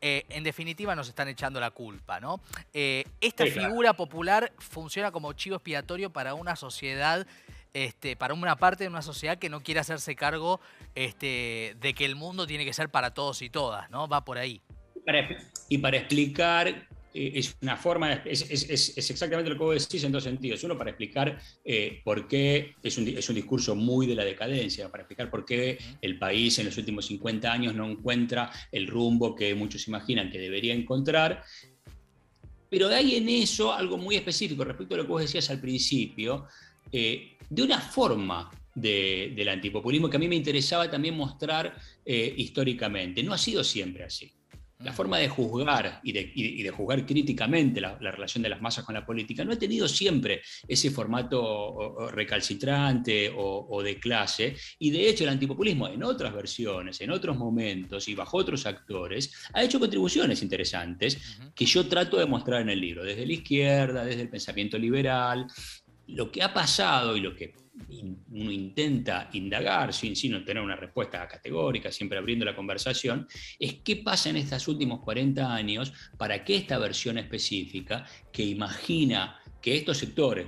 Eh, 0.00 0.24
en 0.28 0.44
definitiva 0.44 0.94
nos 0.94 1.08
están 1.08 1.26
echando 1.28 1.58
la 1.58 1.72
culpa, 1.72 2.20
¿no? 2.20 2.40
Eh, 2.72 3.04
esta 3.20 3.44
figura 3.46 3.94
popular 3.94 4.52
funciona 4.58 5.10
como 5.10 5.32
chivo 5.32 5.56
expiatorio 5.56 6.10
para 6.10 6.34
una 6.34 6.54
sociedad, 6.54 7.26
este, 7.74 8.14
para 8.14 8.32
una 8.34 8.56
parte 8.56 8.84
de 8.84 8.90
una 8.90 9.02
sociedad 9.02 9.38
que 9.38 9.48
no 9.48 9.60
quiere 9.60 9.80
hacerse 9.80 10.14
cargo 10.14 10.60
este, 10.94 11.76
de 11.80 11.94
que 11.94 12.04
el 12.04 12.14
mundo 12.14 12.46
tiene 12.46 12.64
que 12.64 12.72
ser 12.72 12.90
para 12.90 13.12
todos 13.12 13.42
y 13.42 13.50
todas, 13.50 13.90
¿no? 13.90 14.06
Va 14.06 14.24
por 14.24 14.38
ahí. 14.38 14.62
y 15.68 15.78
para 15.78 15.96
explicar 15.96 16.87
es 17.14 17.56
una 17.62 17.76
forma, 17.76 18.12
es, 18.12 18.42
exactamente 18.96 19.50
lo 19.50 19.56
que 19.56 19.64
vos 19.64 19.88
decís 19.88 20.04
en 20.04 20.12
dos 20.12 20.24
sentidos. 20.24 20.62
Uno, 20.64 20.76
para 20.76 20.90
explicar 20.90 21.40
eh, 21.64 22.00
por 22.04 22.28
qué 22.28 22.74
es 22.82 22.98
un, 22.98 23.08
es 23.08 23.28
un, 23.28 23.34
discurso 23.34 23.74
muy 23.74 24.06
de 24.06 24.14
la 24.14 24.24
decadencia, 24.24 24.90
para 24.90 25.02
explicar 25.02 25.30
por 25.30 25.44
qué 25.44 25.78
el 26.00 26.18
país 26.18 26.58
en 26.58 26.66
los 26.66 26.76
últimos 26.76 27.06
50 27.06 27.50
años 27.50 27.74
no 27.74 27.88
encuentra 27.88 28.50
el 28.70 28.86
rumbo 28.86 29.34
que 29.34 29.54
muchos 29.54 29.88
imaginan 29.88 30.30
que 30.30 30.38
debería 30.38 30.74
encontrar. 30.74 31.42
Pero 32.70 32.88
hay 32.88 33.16
en 33.16 33.28
eso 33.28 33.72
algo 33.72 33.96
muy 33.96 34.16
específico 34.16 34.62
respecto 34.64 34.94
a 34.94 34.98
lo 34.98 35.04
que 35.04 35.12
vos 35.12 35.22
decías 35.22 35.48
al 35.50 35.60
principio, 35.60 36.46
eh, 36.92 37.36
de 37.48 37.62
una 37.62 37.80
forma 37.80 38.50
del 38.74 39.48
antipopulismo 39.48 40.08
que 40.08 40.16
a 40.16 40.20
mí 40.20 40.28
me 40.28 40.36
interesaba 40.36 40.88
también 40.88 41.16
mostrar 41.16 41.76
históricamente. 42.04 43.24
No 43.24 43.32
ha 43.32 43.38
sido 43.38 43.64
siempre 43.64 44.04
así. 44.04 44.30
La 44.84 44.92
forma 44.92 45.18
de 45.18 45.28
juzgar 45.28 46.00
y 46.04 46.12
de, 46.12 46.70
juzgar 46.70 47.04
críticamente 47.04 47.80
la, 47.80 47.96
relación 47.98 48.42
de 48.42 48.48
las 48.48 48.60
masas 48.60 48.84
con 48.84 48.94
la 48.94 49.04
política 49.04 49.44
no 49.44 49.52
ha 49.52 49.58
tenido 49.58 49.88
siempre 49.88 50.40
ese 50.68 50.90
formato 50.90 52.08
recalcitrante 52.12 53.32
o, 53.36 53.82
de 53.82 53.98
clase. 53.98 54.56
Y 54.78 54.90
de 54.90 55.08
hecho 55.08 55.24
el 55.24 55.30
antipopulismo 55.30 55.88
en 55.88 56.04
otras 56.04 56.32
versiones, 56.32 57.00
en 57.00 57.10
otros 57.10 57.36
momentos 57.36 58.06
y 58.06 58.14
bajo 58.14 58.36
otros 58.36 58.66
actores, 58.66 59.32
ha 59.52 59.64
hecho 59.64 59.80
contribuciones 59.80 60.42
interesantes 60.42 61.18
que 61.56 61.66
yo 61.66 61.88
trato 61.88 62.16
de 62.16 62.26
mostrar 62.26 62.62
en 62.62 62.70
el 62.70 62.80
libro, 62.80 63.04
desde 63.04 63.26
la 63.26 63.32
izquierda, 63.32 64.04
desde 64.04 64.22
el 64.22 64.28
pensamiento 64.28 64.78
liberal. 64.78 65.48
Lo 66.08 66.30
que 66.30 66.42
ha 66.42 66.52
pasado 66.52 67.16
y 67.16 67.20
lo 67.20 67.34
que 67.34 67.54
uno 68.30 68.50
intenta 68.50 69.30
indagar 69.32 69.92
sin, 69.92 70.16
sin 70.16 70.44
tener 70.44 70.62
una 70.62 70.76
respuesta 70.76 71.26
categórica, 71.28 71.90
siempre 71.92 72.18
abriendo 72.18 72.44
la 72.44 72.56
conversación, 72.56 73.26
es 73.58 73.74
qué 73.84 73.96
pasa 73.96 74.30
en 74.30 74.36
estos 74.36 74.66
últimos 74.68 75.00
40 75.00 75.54
años 75.54 75.92
para 76.16 76.44
que 76.44 76.56
esta 76.56 76.78
versión 76.78 77.18
específica 77.18 78.04
que 78.32 78.42
imagina 78.42 79.40
que 79.60 79.76
estos 79.76 79.98
sectores, 79.98 80.46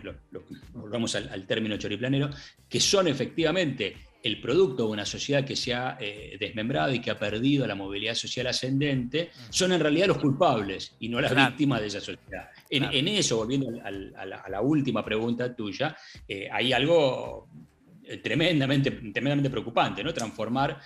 volvamos 0.73 1.14
al, 1.14 1.29
al 1.29 1.47
término 1.47 1.76
choriplanero, 1.76 2.31
que 2.69 2.81
son 2.81 3.09
efectivamente 3.09 3.97
el 4.23 4.41
producto 4.41 4.87
de 4.87 4.93
una 4.93 5.07
sociedad 5.07 5.45
que 5.45 5.57
se 5.57 5.75
ha 5.75 5.97
eh, 6.00 6.37
desmembrado 6.39 6.93
y 6.93 7.00
que 7.00 7.11
ha 7.11 7.19
perdido 7.19 7.67
la 7.67 7.75
movilidad 7.75 8.15
social 8.15 8.47
ascendente, 8.47 9.31
son 9.49 9.73
en 9.73 9.81
realidad 9.81 10.09
los 10.09 10.19
culpables 10.19 10.97
y 11.00 11.09
no 11.09 11.21
las 11.21 11.35
víctimas 11.35 11.81
de 11.81 11.87
esa 11.87 12.00
sociedad. 12.00 12.50
En, 12.69 13.09
eso, 13.09 13.39
volviendo 13.39 13.81
a, 13.83 13.91
la, 13.91 14.61
última 14.61 15.05
pregunta 15.05 15.55
tuya, 15.55 15.97
eh, 16.29 16.49
hay 16.53 16.73
algo 16.73 17.49
eh, 18.05 18.19
tremendamente, 18.19 18.91
tremendamente 18.91 19.50
preocupante, 19.50 20.05
¿no? 20.05 20.12
Transformar 20.12 20.79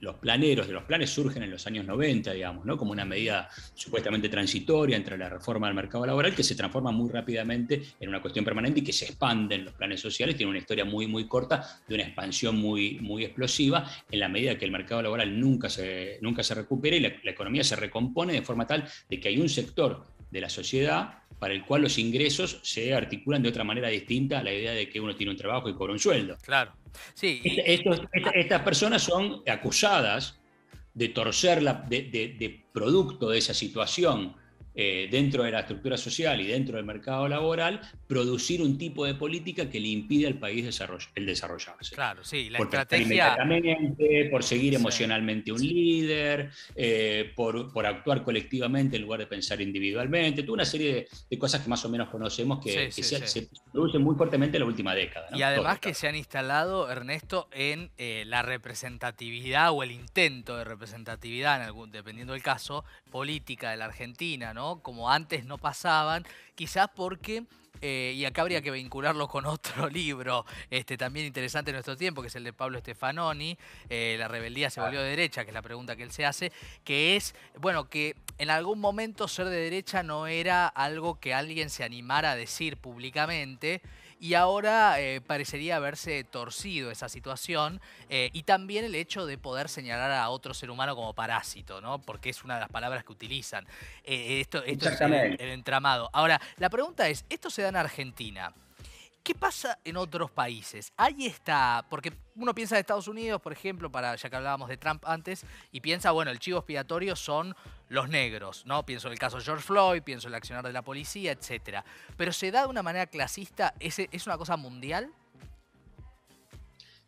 los 0.00 0.16
planeros 0.16 0.66
de 0.66 0.72
los 0.72 0.84
planes 0.84 1.10
surgen 1.10 1.42
en 1.42 1.50
los 1.50 1.66
años 1.66 1.86
90, 1.86 2.32
digamos, 2.32 2.64
¿no? 2.64 2.76
como 2.76 2.92
una 2.92 3.04
medida 3.04 3.48
supuestamente 3.74 4.28
transitoria 4.28 4.96
entre 4.96 5.16
la 5.18 5.28
reforma 5.28 5.66
del 5.66 5.76
mercado 5.76 6.06
laboral 6.06 6.34
que 6.34 6.42
se 6.42 6.54
transforma 6.54 6.90
muy 6.90 7.10
rápidamente 7.10 7.82
en 7.98 8.08
una 8.08 8.20
cuestión 8.20 8.44
permanente 8.44 8.80
y 8.80 8.82
que 8.82 8.92
se 8.92 9.06
expande 9.06 9.54
en 9.56 9.64
los 9.66 9.74
planes 9.74 10.00
sociales, 10.00 10.36
tiene 10.36 10.50
una 10.50 10.58
historia 10.58 10.84
muy, 10.84 11.06
muy 11.06 11.26
corta 11.26 11.80
de 11.86 11.94
una 11.94 12.04
expansión 12.04 12.56
muy, 12.56 12.98
muy 13.00 13.24
explosiva 13.24 13.88
en 14.10 14.20
la 14.20 14.28
medida 14.28 14.56
que 14.56 14.64
el 14.64 14.70
mercado 14.70 15.02
laboral 15.02 15.38
nunca 15.38 15.68
se, 15.68 16.18
nunca 16.20 16.42
se 16.42 16.54
recupera 16.54 16.96
y 16.96 17.00
la 17.00 17.30
economía 17.30 17.64
se 17.64 17.76
recompone 17.76 18.32
de 18.32 18.42
forma 18.42 18.66
tal 18.66 18.84
de 19.08 19.20
que 19.20 19.28
hay 19.28 19.38
un 19.38 19.48
sector 19.48 20.06
de 20.30 20.40
la 20.40 20.48
sociedad 20.48 21.20
para 21.38 21.54
el 21.54 21.64
cual 21.64 21.82
los 21.82 21.98
ingresos 21.98 22.60
se 22.62 22.94
articulan 22.94 23.42
de 23.42 23.48
otra 23.48 23.64
manera 23.64 23.88
distinta 23.88 24.40
a 24.40 24.42
la 24.42 24.52
idea 24.52 24.72
de 24.72 24.88
que 24.88 25.00
uno 25.00 25.16
tiene 25.16 25.32
un 25.32 25.38
trabajo 25.38 25.68
y 25.68 25.74
cobra 25.74 25.94
un 25.94 25.98
sueldo. 25.98 26.36
Claro. 26.42 26.72
Sí. 27.14 27.40
estas 27.44 28.62
personas 28.62 29.02
son 29.02 29.42
acusadas 29.46 30.38
de 30.92 31.08
torcer 31.08 31.62
la, 31.62 31.84
de, 31.88 32.64
producto 32.72 33.30
de 33.30 33.38
esa 33.38 33.54
situación 33.54 34.34
eh, 34.72 35.08
dentro 35.10 35.42
de 35.42 35.50
la 35.50 35.60
estructura 35.60 35.96
social 35.96 36.40
y 36.40 36.46
dentro 36.46 36.76
del 36.76 36.84
mercado 36.84 37.26
laboral, 37.26 37.80
producir 38.06 38.62
un 38.62 38.78
tipo 38.78 39.04
de 39.04 39.14
política 39.14 39.68
que 39.68 39.80
le 39.80 39.88
impide 39.88 40.28
al 40.28 40.38
país 40.38 40.64
el 41.14 41.26
desarrollarse. 41.26 41.94
Claro, 41.94 42.22
sí, 42.22 42.50
la 42.50 42.58
por 42.58 42.66
estrategia... 42.68 43.36
Por 44.30 44.44
seguir 44.44 44.74
emocionalmente 44.74 45.52
un 45.52 45.60
líder, 45.60 46.50
eh, 46.76 47.32
por, 47.34 47.70
actuar 47.84 48.22
colectivamente 48.22 48.96
en 48.96 49.02
lugar 49.02 49.20
de 49.20 49.26
pensar 49.26 49.60
individualmente, 49.60 50.42
toda 50.42 50.54
una 50.54 50.64
serie 50.64 51.08
de, 51.28 51.38
cosas 51.38 51.62
que 51.62 51.68
más 51.68 51.84
o 51.84 51.88
menos 51.88 52.08
conocemos 52.08 52.60
que, 52.62 52.92
se, 52.92 53.48
producen 53.72 54.02
muy 54.02 54.14
fuertemente 54.14 54.56
en 54.56 54.62
la 54.62 54.66
última 54.66 54.94
década. 54.94 55.28
Y 55.34 55.42
además 55.42 55.80
que 55.80 55.94
se 55.94 56.06
han 56.06 56.14
instalado, 56.14 56.90
Ernesto, 56.90 57.48
en 57.52 57.90
eh, 57.98 58.24
la 58.26 58.42
representatividad 58.42 59.72
o 59.72 59.82
el 59.82 59.90
intento 59.90 60.56
de 60.56 60.64
representatividad, 60.64 61.56
en 61.56 61.62
algún, 61.62 61.90
dependiendo 61.90 62.34
del 62.34 62.42
caso, 62.42 62.84
política 63.10 63.70
de 63.70 63.76
la 63.76 63.86
Argentina, 63.86 64.54
¿no? 64.54 64.59
Como 64.82 65.10
antes 65.10 65.44
no 65.44 65.58
pasaban, 65.58 66.26
quizás 66.54 66.88
porque, 66.94 67.44
eh, 67.80 68.12
y 68.14 68.24
acá 68.24 68.42
habría 68.42 68.60
que 68.60 68.70
vincularlo 68.70 69.26
con 69.28 69.46
otro 69.46 69.88
libro 69.88 70.44
este, 70.70 70.96
también 70.96 71.26
interesante 71.26 71.70
en 71.70 71.76
nuestro 71.76 71.96
tiempo, 71.96 72.22
que 72.22 72.28
es 72.28 72.36
el 72.36 72.44
de 72.44 72.52
Pablo 72.52 72.78
Stefanoni, 72.78 73.56
eh, 73.88 74.16
La 74.18 74.28
rebeldía 74.28 74.70
se 74.70 74.80
volvió 74.80 75.00
de 75.00 75.10
derecha, 75.10 75.44
que 75.44 75.50
es 75.50 75.54
la 75.54 75.62
pregunta 75.62 75.96
que 75.96 76.02
él 76.02 76.12
se 76.12 76.26
hace, 76.26 76.52
que 76.84 77.16
es, 77.16 77.34
bueno, 77.58 77.88
que 77.88 78.16
en 78.38 78.50
algún 78.50 78.80
momento 78.80 79.28
ser 79.28 79.46
de 79.46 79.56
derecha 79.56 80.02
no 80.02 80.26
era 80.26 80.66
algo 80.66 81.18
que 81.18 81.34
alguien 81.34 81.70
se 81.70 81.84
animara 81.84 82.32
a 82.32 82.36
decir 82.36 82.76
públicamente, 82.76 83.82
y 84.20 84.34
ahora 84.34 85.00
eh, 85.00 85.22
parecería 85.22 85.76
haberse 85.76 86.22
torcido 86.24 86.90
esa 86.90 87.08
situación 87.08 87.80
eh, 88.10 88.28
y 88.34 88.42
también 88.42 88.84
el 88.84 88.94
hecho 88.94 89.24
de 89.24 89.38
poder 89.38 89.70
señalar 89.70 90.12
a 90.12 90.28
otro 90.28 90.52
ser 90.52 90.70
humano 90.70 90.94
como 90.94 91.14
parásito, 91.14 91.80
¿no? 91.80 92.00
Porque 92.02 92.28
es 92.28 92.44
una 92.44 92.54
de 92.54 92.60
las 92.60 92.68
palabras 92.68 93.02
que 93.02 93.12
utilizan. 93.12 93.66
Eh, 94.04 94.40
esto, 94.40 94.62
esto 94.62 94.90
es 94.90 95.00
el, 95.00 95.40
entramado. 95.40 96.10
Ahora, 96.12 96.38
la 96.58 96.68
pregunta 96.68 97.08
es, 97.08 97.24
¿esto 97.30 97.48
se 97.48 97.62
da 97.62 97.70
en 97.70 97.76
Argentina? 97.76 98.52
¿Qué 99.22 99.34
pasa 99.34 99.78
en 99.84 99.96
otros 99.96 100.30
países? 100.30 100.92
Ahí 100.96 101.26
está, 101.26 101.84
porque 101.90 102.12
uno 102.36 102.54
piensa 102.54 102.76
en 102.76 102.80
Estados 102.80 103.06
Unidos, 103.06 103.40
por 103.40 103.52
ejemplo, 103.52 103.92
para 103.92 104.16
ya 104.16 104.30
que 104.30 104.36
hablábamos 104.36 104.68
de 104.68 104.78
Trump 104.78 105.04
antes, 105.06 105.44
y 105.72 105.80
piensa, 105.80 106.10
bueno, 106.10 106.30
el 106.30 106.38
chivo 106.38 106.58
expiatorio 106.58 107.14
son 107.16 107.54
los 107.88 108.08
negros, 108.08 108.64
¿no? 108.64 108.86
Pienso 108.86 109.08
en 109.08 109.12
el 109.12 109.18
caso 109.18 109.36
de 109.36 109.44
George 109.44 109.62
Floyd, 109.62 110.02
pienso 110.02 110.28
en 110.28 110.32
el 110.32 110.36
accionar 110.36 110.64
de 110.64 110.72
la 110.72 110.82
policía, 110.82 111.32
etc. 111.32 111.80
Pero 112.16 112.32
se 112.32 112.50
da 112.50 112.62
de 112.62 112.68
una 112.68 112.82
manera 112.82 113.06
clasista, 113.06 113.74
¿es, 113.78 113.98
es 113.98 114.26
una 114.26 114.38
cosa 114.38 114.56
mundial? 114.56 115.12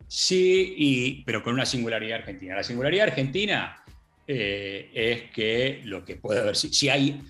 Sí, 0.07 0.75
y, 0.77 1.25
pero 1.25 1.43
con 1.43 1.55
una 1.55 1.65
singularidad 1.65 2.19
argentina. 2.19 2.55
La 2.55 2.63
singularidad 2.63 3.09
argentina 3.09 3.83
eh, 4.27 4.91
es 4.93 5.31
que 5.31 5.81
lo 5.85 6.05
que 6.05 6.17
puede 6.17 6.41
haber, 6.41 6.57
si 6.57 6.89
hay 6.91 7.23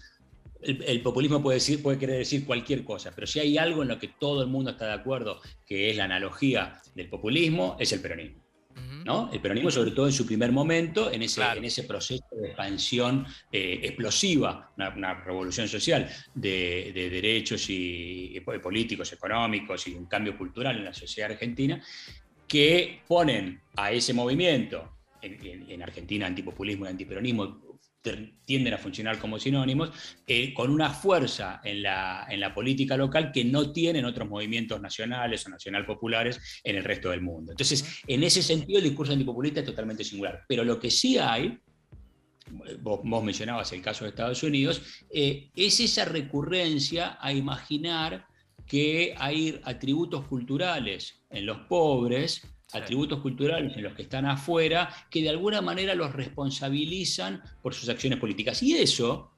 el, 0.62 1.02
populismo 1.02 1.42
puede, 1.42 1.56
decir, 1.56 1.82
puede 1.82 1.98
querer 1.98 2.18
decir 2.18 2.44
cualquier 2.44 2.84
cosa, 2.84 3.12
pero 3.14 3.26
si 3.26 3.40
hay 3.40 3.58
algo 3.58 3.82
en 3.82 3.88
lo 3.88 3.98
que 3.98 4.08
todo 4.08 4.42
el 4.42 4.48
mundo 4.48 4.70
está 4.70 4.86
de 4.86 4.94
acuerdo, 4.94 5.40
que 5.66 5.90
es 5.90 5.96
la 5.96 6.04
analogía 6.04 6.80
del 6.94 7.08
populismo, 7.08 7.76
es 7.78 7.92
el 7.92 8.00
peronismo. 8.00 8.42
¿no? 9.04 9.30
El 9.32 9.40
peronismo, 9.40 9.70
sobre 9.70 9.90
todo 9.90 10.06
en 10.06 10.12
su 10.12 10.24
primer 10.24 10.52
momento, 10.52 11.10
en 11.10 11.22
ese, 11.22 11.42
en 11.42 11.64
ese 11.64 11.82
proceso 11.82 12.24
de 12.30 12.48
expansión 12.48 13.26
eh, 13.50 13.80
explosiva, 13.82 14.72
una, 14.76 15.24
revolución 15.24 15.66
social 15.66 16.08
de, 16.34 16.92
derechos 16.94 17.66
y, 17.68 18.40
políticos, 18.62 19.12
económicos 19.12 19.88
y 19.88 19.94
un 19.94 20.06
cambio 20.06 20.38
cultural 20.38 20.76
en 20.76 20.84
la 20.84 20.94
sociedad 20.94 21.32
argentina, 21.32 21.82
que 22.46 23.00
ponen 23.08 23.60
a 23.76 23.90
ese 23.90 24.14
movimiento 24.14 24.98
en, 25.20 25.70
en 25.70 25.82
Argentina, 25.82 26.26
antipopulismo 26.26 26.84
y 26.84 26.88
antiperonismo, 26.88 27.71
tienden 28.44 28.74
a 28.74 28.78
funcionar 28.78 29.18
como 29.18 29.38
sinónimos, 29.38 29.90
eh, 30.26 30.52
con 30.52 30.70
una 30.70 30.90
fuerza 30.90 31.60
en 31.64 31.82
la, 31.82 32.26
en 32.28 32.40
la, 32.40 32.52
política 32.52 32.96
local 32.96 33.30
que 33.32 33.44
no 33.44 33.72
tienen 33.72 34.04
otros 34.04 34.28
movimientos 34.28 34.80
nacionales 34.80 35.46
o 35.46 35.50
nacional 35.50 35.86
populares 35.86 36.60
en 36.64 36.76
el 36.76 36.84
resto 36.84 37.10
del 37.10 37.22
mundo. 37.22 37.52
Entonces, 37.52 38.00
en 38.06 38.22
ese 38.24 38.42
sentido, 38.42 38.78
el 38.78 38.84
discurso 38.84 39.12
antipopulista 39.12 39.60
es 39.60 39.66
totalmente 39.66 40.04
singular. 40.04 40.42
Pero 40.48 40.64
lo 40.64 40.78
que 40.78 40.90
sí 40.90 41.18
hay, 41.18 41.58
vos, 42.80 43.00
mencionabas 43.22 43.72
el 43.72 43.82
caso 43.82 44.04
de 44.04 44.10
Estados 44.10 44.42
Unidos, 44.42 44.82
eh, 45.10 45.50
es 45.54 45.80
esa 45.80 46.04
recurrencia 46.04 47.18
a 47.20 47.32
imaginar 47.32 48.26
que 48.66 49.14
hay 49.18 49.60
atributos 49.64 50.26
culturales 50.26 51.24
en 51.30 51.46
los 51.46 51.58
pobres 51.66 52.42
atributos 52.72 53.20
culturales 53.20 53.76
en 53.76 53.82
los 53.82 53.94
que 53.94 54.02
están 54.02 54.26
afuera, 54.26 54.88
que 55.10 55.22
de 55.22 55.30
alguna 55.30 55.60
manera 55.60 55.94
los 55.94 56.12
responsabilizan 56.12 57.42
por 57.62 57.74
sus 57.74 57.88
acciones 57.88 58.18
políticas. 58.18 58.62
Y 58.62 58.74
eso 58.74 59.30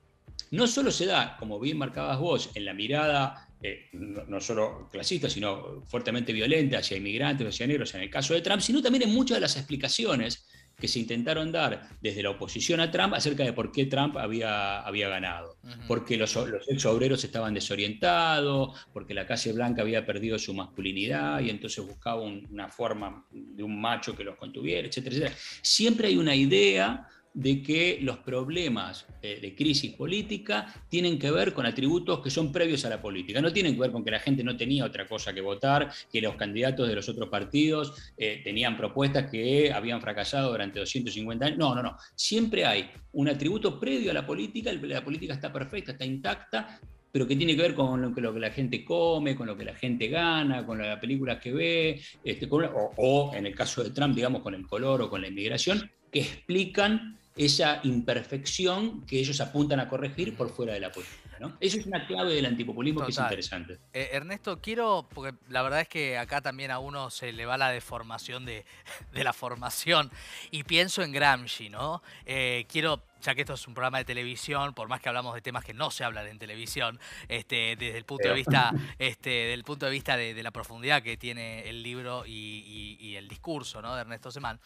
no 0.51 0.67
solo 0.67 0.91
se 0.91 1.07
da, 1.07 1.37
como 1.39 1.59
bien 1.59 1.79
marcabas 1.79 2.19
vos, 2.19 2.51
en 2.55 2.65
la 2.65 2.75
mirada 2.75 3.49
eh, 3.63 3.89
no, 3.93 4.41
solo 4.41 4.89
clasista, 4.93 5.31
sino 5.31 5.83
fuertemente 5.87 6.33
violenta 6.33 6.79
hacia 6.79 6.99
inmigrantes, 6.99 7.49
hacia 7.49 7.67
negros 7.67 7.95
en 7.95 8.03
el 8.03 8.11
caso 8.11 8.35
de 8.35 8.43
Trump, 8.43 8.61
sino 8.61 8.83
también 8.83 9.05
en 9.05 9.15
muchas 9.15 9.39
de 9.39 9.41
las 9.41 9.57
explicaciones 9.57 10.47
que 10.79 10.89
se 10.89 10.99
intentaron 10.99 11.53
dar 11.53 11.89
desde 12.01 12.23
la 12.23 12.31
oposición 12.31 12.81
a 12.81 12.91
Trump 12.91 13.15
acerca 13.15 13.45
de 13.45 13.53
por 13.53 13.73
qué 13.73 13.87
Trump 13.87 14.17
había, 14.17 14.81
había 14.81 15.09
ganado. 15.09 15.57
Porque 15.87 16.17
los, 16.17 16.35
los 16.35 16.69
ex 16.69 16.85
obreros 16.87 17.23
estaban 17.25 17.55
desorientados, 17.55 18.77
porque 18.93 19.15
la 19.15 19.27
clase 19.27 19.53
blanca 19.53 19.83
había 19.83 20.05
perdido 20.05 20.39
su 20.39 20.55
masculinidad 20.55 21.41
y 21.41 21.51
entonces 21.51 21.85
buscaba 21.87 22.23
una 22.23 22.69
forma 22.69 23.25
de 23.31 23.63
un 23.63 23.81
macho 23.81 24.17
que 24.17 24.25
los 24.25 24.37
contuviera, 24.37 24.87
etcétera, 24.89 25.17
etcétera. 25.17 25.37
Siempre 25.63 26.09
hay 26.09 26.17
una 26.17 26.35
idea 26.35 27.09
de 27.35 27.63
que 27.63 27.99
los 28.01 28.19
problemas 28.19 29.07
eh, 29.21 29.41
de 29.41 29.55
crisis 29.57 29.93
política 29.93 30.73
tienen 30.89 31.19
que 31.19 31.33
ver 31.33 31.53
con 31.53 31.67
atributos 31.67 32.21
que 32.21 32.31
son 32.31 32.53
previos 32.53 32.85
a 32.85 32.89
la 32.89 33.03
política. 33.03 33.43
No 33.43 33.53
tienen 33.53 33.75
que 33.75 33.81
ver 33.81 33.91
con 33.91 34.05
que 34.05 34.13
la 34.13 34.21
gente 34.21 34.45
no 34.45 34.57
tenía 34.57 34.85
otra 34.85 35.07
cosa 35.09 35.35
que 35.35 35.41
votar, 35.41 35.91
que 36.13 36.21
los 36.21 36.37
candidatos 36.37 36.87
de 36.89 36.95
los 36.95 37.09
otros 37.09 37.29
partidos 37.29 38.13
eh, 38.17 38.41
tenían 38.45 38.77
propuestas 38.77 39.29
que 39.31 39.73
habían 39.73 40.01
fracasado 40.01 40.53
durante 40.53 40.79
250 40.79 41.45
años. 41.45 41.59
No, 41.59 41.75
no, 41.75 41.83
no. 41.83 41.97
Siempre 42.15 42.65
hay 42.65 42.89
un 43.13 43.29
atributo 43.29 43.81
previo 43.81 44.13
a 44.13 44.15
la 44.15 44.25
política, 44.25 44.73
la 44.73 45.05
política 45.05 45.35
está 45.35 45.53
perfecta, 45.53 45.93
está 45.93 46.05
intacta, 46.05 46.81
pero 47.11 47.27
que 47.27 47.35
tiene 47.35 47.57
que 47.57 47.63
ver 47.63 47.75
con 47.75 48.01
lo 48.01 48.35
que, 48.35 48.41
la 48.41 48.51
gente 48.51 48.85
come, 48.85 49.35
con 49.35 49.49
lo 49.49 49.57
que 49.57 49.65
la 49.65 49.75
gente 49.75 50.07
gana, 50.09 50.65
con 50.65 50.79
las 50.79 50.99
películas 51.01 51.41
que 51.41 51.53
ve, 51.53 52.01
este, 52.23 52.49
o 52.51 53.33
en 53.35 53.47
el 53.47 53.55
caso 53.55 53.83
de 53.83 53.91
Trump, 53.91 54.15
digamos, 54.15 54.41
con 54.43 54.55
el 54.55 54.67
color 54.67 55.03
o 55.03 55.11
con 55.11 55.21
la 55.21 55.29
inmigración, 55.29 55.91
que 56.11 56.21
explican 56.21 57.19
esa 57.37 57.81
imperfección 57.83 59.05
que 59.07 59.19
ellos 59.19 59.41
apuntan 59.41 59.81
a 59.81 59.89
corregir 59.89 60.37
por 60.37 60.51
fuera 60.51 60.75
de 60.75 60.81
la 60.81 60.93
política. 60.93 61.37
¿no? 61.41 61.57
Eso 61.61 61.79
es 61.79 61.87
una 61.87 62.07
clave 62.07 62.35
del 62.35 62.47
antipopulismo 62.47 63.05
que 63.05 63.11
es 63.11 63.19
interesante. 63.19 63.79
Eh, 63.93 64.11
Ernesto, 64.13 64.61
quiero, 64.61 65.09
porque 65.13 65.37
la 65.49 65.63
verdad 65.63 65.81
es 65.81 65.89
que 65.89 66.17
acá 66.17 66.41
también 66.41 66.71
a 66.71 66.79
uno 66.79 67.11
se 67.11 67.33
le 67.33 67.45
va 67.45 67.59
la 67.59 67.71
deformación 67.71 68.45
de, 68.45 68.65
la 69.13 69.33
formación 69.33 70.11
y 70.51 70.63
pienso 70.63 71.03
en 71.03 71.13
Gramsci, 71.13 71.71
¿no? 71.71 72.03
Eh, 72.25 72.67
quiero 72.69 73.03
ya 73.25 73.35
que 73.35 73.41
esto 73.41 73.55
es 73.55 73.67
un 73.67 73.75
programa 73.75 73.99
de 73.99 74.05
televisión, 74.05 74.75
por 74.75 74.89
más 74.89 75.01
que 75.01 75.09
hablamos 75.09 75.35
de 75.35 75.41
temas 75.41 75.65
que 75.65 75.73
no 75.73 75.91
se 75.91 76.05
hablan 76.05 76.27
en 76.27 76.39
televisión, 76.39 77.01
este, 77.29 77.75
desde 77.77 77.97
el 77.97 78.05
punto 78.05 78.29
de 78.29 78.35
vista, 78.35 78.73
este, 78.99 79.31
del 79.31 79.65
punto 79.65 79.87
de 79.87 79.93
vista 79.93 80.17
de, 80.17 80.43
la 80.45 80.51
profundidad 80.51 81.03
que 81.03 81.17
tiene 81.17 81.67
el 81.71 81.83
libro 81.83 82.25
y, 82.27 83.15
el 83.17 83.29
discurso 83.29 83.81
¿no? 83.81 83.95
de 83.95 84.01
Ernesto 84.01 84.31
Semán, 84.33 84.59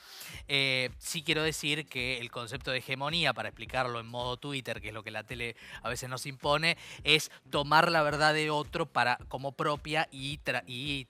eh, 0.48 0.90
sí 0.98 1.22
quiero 1.22 1.42
decir 1.42 1.86
que 1.86 2.18
el 2.18 2.30
concepto 2.30 2.70
de 2.70 2.78
hegemonía, 2.78 3.34
para 3.34 3.50
explicarlo 3.50 4.00
en 4.00 4.06
modo 4.06 4.38
Twitter, 4.38 4.80
que 4.80 4.88
es 4.88 4.94
lo 4.94 5.02
que 5.02 5.10
la 5.10 5.22
tele 5.22 5.54
a 5.82 5.88
veces 5.90 6.08
nos 6.08 6.24
impone, 6.26 6.78
es 7.04 7.30
tomar 7.50 7.92
la 7.92 8.02
verdad 8.02 8.32
de 8.32 8.50
otro 8.50 8.86
para, 8.86 9.18
como 9.28 9.52
propia 9.52 10.08
y, 10.10 10.40
y 10.66 11.06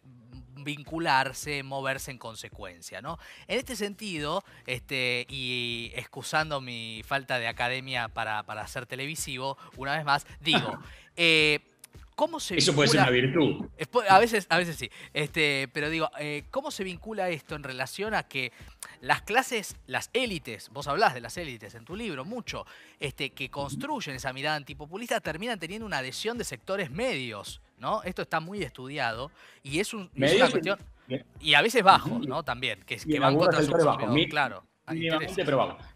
vincularse, 0.64 1.62
moverse 1.62 2.10
en 2.10 2.18
consecuencia, 2.18 3.00
¿no? 3.00 3.18
En 3.46 3.58
este 3.58 3.76
sentido, 3.76 4.44
este, 4.66 5.26
y 5.28 5.92
excusando 5.94 6.60
mi 6.60 7.02
falta 7.04 7.38
de 7.38 7.48
academia 7.48 8.08
para, 8.08 8.42
para 8.44 8.66
ser 8.66 8.86
televisivo, 8.86 9.56
una 9.76 9.96
vez 9.96 10.04
más, 10.04 10.26
digo, 10.40 10.78
eh, 11.16 11.60
¿Cómo 12.18 12.40
se 12.40 12.56
Eso 12.56 12.74
puede 12.74 12.88
ser 12.88 12.98
una 13.02 13.10
virtud. 13.10 13.66
A 14.08 14.18
veces, 14.18 14.48
a 14.50 14.58
veces 14.58 14.74
sí. 14.74 14.90
Este, 15.14 15.68
pero 15.72 15.88
digo, 15.88 16.10
eh, 16.18 16.42
¿cómo 16.50 16.72
se 16.72 16.82
vincula 16.82 17.28
esto 17.28 17.54
en 17.54 17.62
relación 17.62 18.12
a 18.12 18.24
que 18.24 18.50
las 19.00 19.22
clases, 19.22 19.76
las 19.86 20.10
élites, 20.12 20.68
vos 20.70 20.88
hablás 20.88 21.14
de 21.14 21.20
las 21.20 21.36
élites 21.36 21.76
en 21.76 21.84
tu 21.84 21.94
libro 21.94 22.24
mucho, 22.24 22.66
este, 22.98 23.30
que 23.30 23.50
construyen 23.50 24.16
esa 24.16 24.32
mirada 24.32 24.56
antipopulista, 24.56 25.20
terminan 25.20 25.60
teniendo 25.60 25.86
una 25.86 25.98
adhesión 25.98 26.38
de 26.38 26.42
sectores 26.42 26.90
medios, 26.90 27.60
¿no? 27.78 28.02
Esto 28.02 28.22
está 28.22 28.40
muy 28.40 28.64
estudiado 28.64 29.30
y 29.62 29.78
es, 29.78 29.94
un, 29.94 30.10
una 30.16 30.50
cuestión... 30.50 30.76
Y 31.40 31.54
a 31.54 31.62
veces 31.62 31.84
bajo, 31.84 32.18
¿no? 32.18 32.42
También, 32.42 32.82
que, 32.84 32.96
que 32.96 33.20
van 33.20 33.36
contra 33.36 33.62
su 33.62 33.70
claro. 34.28 34.64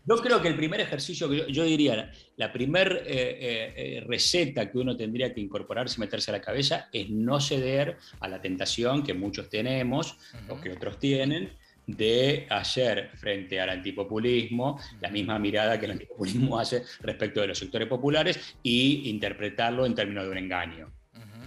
Yo 0.07 0.17
creo 0.17 0.41
que 0.43 0.49
el 0.49 0.57
primer 0.57 0.81
ejercicio, 0.81 1.29
que 1.29 1.51
yo, 1.53 1.65
diría, 1.65 2.11
la 2.37 2.53
primera 2.53 2.97
eh, 2.97 3.03
eh, 3.07 3.75
eh, 3.77 4.05
receta 4.07 4.71
que 4.71 4.79
uno 4.79 4.97
tendría 4.97 5.33
que 5.33 5.41
incorporarse 5.41 5.97
y 5.97 6.01
meterse 6.01 6.31
a 6.31 6.35
la 6.35 6.41
cabeza 6.41 6.89
es 6.93 7.11
no 7.11 7.41
ceder 7.41 7.97
a 8.21 8.29
la 8.29 8.41
tentación 8.41 9.03
que 9.03 9.15
muchos 9.15 9.49
tenemos 9.49 10.17
o 10.49 10.61
que 10.61 10.71
otros 10.71 10.99
tienen 10.99 11.51
de 11.87 12.47
hacer 12.49 13.11
frente 13.17 13.61
al 13.61 13.71
antipopulismo 13.71 14.79
la 15.01 15.11
misma 15.11 15.39
mirada 15.39 15.79
que 15.79 15.87
el 15.87 15.93
antipopulismo 15.93 16.59
hace 16.59 16.85
respecto 17.01 17.41
de 17.41 17.49
los 17.49 17.59
sectores 17.59 17.89
populares 17.89 18.57
y 18.63 19.09
interpretarlo 19.11 19.85
en 19.87 19.95
términos 19.95 20.25
de 20.25 20.31
un 20.31 20.39
engaño. 20.39 20.93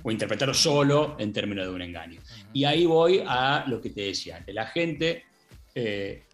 O 0.03 0.11
interpretarlo 0.11 0.53
solo 0.53 1.15
en 1.17 1.33
términos 1.33 1.65
de 1.65 1.73
un 1.73 1.81
engaño. 1.81 2.21
Y 2.53 2.63
ahí 2.63 2.85
voy 2.85 3.23
a 3.25 3.65
lo 3.67 3.81
que 3.81 3.89
te 3.89 4.01
decía 4.01 4.37
antes. 4.37 4.53
La 4.53 4.67
gente, 4.67 5.23
eh, 5.73 6.24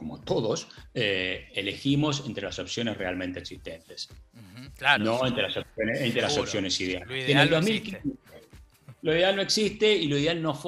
como 0.00 0.18
todos, 0.18 0.66
eh, 0.94 1.50
elegimos 1.54 2.24
entre 2.26 2.44
las 2.44 2.58
opciones 2.58 2.96
realmente 2.96 3.38
existentes. 3.38 4.08
claro, 4.78 5.04
no 5.04 5.26
entre 5.26 5.42
las 5.42 5.58
opciones, 5.58 6.00
entre 6.00 6.22
las 6.22 6.38
opciones 6.38 6.80
ideales. 6.80 7.28
en 7.28 7.36
el 7.36 7.50
2015, 7.50 8.00
lo 9.02 9.12
ideal 9.14 9.36
no 9.36 9.42
existe 9.42 9.94
y 9.94 10.08
lo 10.08 10.16
ideal 10.16 10.40
no, 10.40 10.58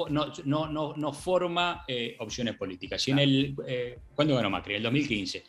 no, 0.45 0.93
no, 0.95 1.13
forma 1.13 1.83
eh, 1.87 2.15
opciones 2.19 2.55
políticas. 2.55 3.07
Y 3.07 3.11
en 3.11 3.19
el, 3.19 3.55
eh, 3.65 3.97
¿Cuándo 4.13 4.35
ganó 4.35 4.51
Macri? 4.51 4.73
En 4.73 4.77
el 4.77 4.83
2015. 4.83 5.43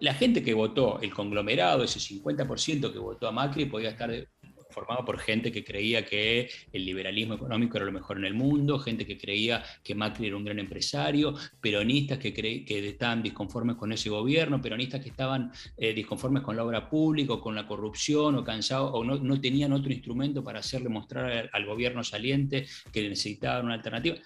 La 0.00 0.14
gente 0.14 0.42
que 0.42 0.54
votó, 0.54 1.00
el 1.00 1.14
conglomerado, 1.14 1.84
ese 1.84 2.00
50% 2.00 2.92
que 2.92 2.98
votó 2.98 3.28
a 3.28 3.32
Macri, 3.32 3.66
podía 3.66 3.90
estar 3.90 4.10
formado 4.72 5.04
por 5.04 5.18
gente 5.18 5.52
que 5.52 5.64
creía 5.64 6.04
que 6.04 6.50
el 6.72 6.84
liberalismo 6.84 7.34
económico 7.34 7.76
era 7.76 7.86
lo 7.86 7.92
mejor 7.92 8.18
en 8.18 8.24
el 8.24 8.34
mundo, 8.34 8.78
gente 8.78 9.06
que 9.06 9.16
creía 9.16 9.62
que 9.82 9.94
Macri 9.94 10.26
era 10.26 10.36
un 10.36 10.44
gran 10.44 10.58
empresario, 10.58 11.34
peronistas 11.60 12.18
que, 12.18 12.32
que 12.32 12.88
estaban 12.88 13.22
disconformes 13.22 13.76
con 13.76 13.92
ese 13.92 14.10
gobierno, 14.10 14.60
peronistas 14.60 15.00
que 15.00 15.10
estaban 15.10 15.52
eh, 15.76 15.92
disconformes 15.92 16.42
con 16.42 16.56
la 16.56 16.64
obra 16.64 16.88
pública 16.88 17.34
o 17.34 17.40
con 17.40 17.54
la 17.54 17.66
corrupción 17.66 18.36
o 18.36 18.44
cansados 18.44 18.90
o 18.94 19.04
no, 19.04 19.40
tenían 19.40 19.72
otro 19.72 19.92
instrumento 19.92 20.42
para 20.42 20.60
hacerle 20.60 20.88
mostrar 20.88 21.50
al, 21.52 21.66
gobierno 21.66 22.02
saliente 22.04 22.66
que 22.92 23.08
necesitaban 23.08 23.64
una 23.66 23.74
alternativa. 23.74 24.16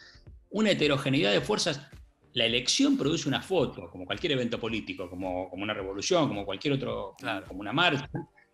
Una 0.51 0.71
heterogeneidad 0.71 1.33
de 1.33 1.41
fuerzas 1.41 1.81
la 2.33 2.45
elección 2.45 2.99
produce 2.99 3.29
una 3.29 3.41
foto, 3.41 3.89
como 3.91 4.05
cualquier 4.05 4.33
evento 4.33 4.61
político, 4.61 5.09
como, 5.09 5.49
como 5.49 5.63
una 5.63 5.73
revolución, 5.73 6.29
como 6.29 6.45
cualquier 6.45 6.75
otro, 6.75 7.17
como 7.49 7.61
una 7.61 7.73
marcha, 7.73 8.11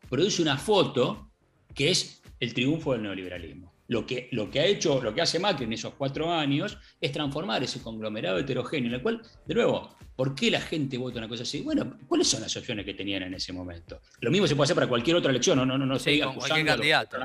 produce 0.09 0.41
una 0.41 0.57
foto 0.57 1.32
que 1.75 1.91
es 1.91 2.23
el 2.41 2.55
triunfo 2.55 2.93
del 2.93 3.03
neoliberalismo. 3.03 3.73
Lo 3.89 4.07
que, 4.07 4.29
lo 4.33 4.51
que 4.51 4.61
ha 4.61 4.65
hecho, 4.65 5.03
lo 5.03 5.15
que 5.15 5.21
hace 5.21 5.39
Macri 5.39 5.65
en 5.65 5.73
esos 5.75 5.95
cuatro 5.95 6.33
años 6.33 6.79
es 7.01 7.13
transformar 7.13 7.63
ese 7.63 7.81
conglomerado 7.83 8.39
heterogéneo, 8.39 8.89
en 8.89 8.95
el 8.95 9.03
cual, 9.03 9.21
de 9.47 9.55
nuevo, 9.55 9.95
¿por 10.17 10.35
qué 10.35 10.51
la 10.51 10.61
gente 10.61 10.97
vota 10.97 11.19
una 11.19 11.29
cosa 11.29 11.43
así? 11.43 11.61
Bueno, 11.61 11.99
¿cuáles 12.09 12.29
son 12.29 12.41
las 12.41 12.57
opciones 12.57 12.87
que 12.87 12.95
tenían 12.95 13.23
en 13.25 13.35
ese 13.35 13.53
momento? 13.53 14.01
Lo 14.21 14.31
mismo 14.31 14.47
se 14.47 14.57
puede 14.57 14.65
hacer 14.65 14.77
para 14.77 14.89
cualquier 14.89 15.17
otra 15.17 15.31
elección, 15.31 15.59
no, 15.59 15.67
no, 15.67 15.77
no, 15.77 15.85
no 15.85 15.99
sí, 15.99 16.21
con 16.21 16.37
cualquier 16.37 16.67
candidato. 16.67 17.19